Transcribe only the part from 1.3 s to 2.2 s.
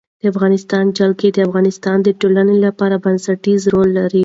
د افغانستان د